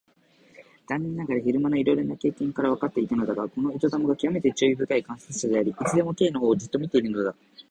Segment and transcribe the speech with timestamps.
[0.87, 7.35] 残念ながら昼間のいろいろな経験からわかっていたのだが、この糸玉がきわめて注意深い観察者であり、いつでも Ｋ のほうをじっと見ているのだ。